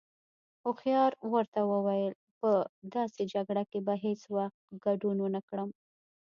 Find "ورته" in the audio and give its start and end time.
1.33-1.59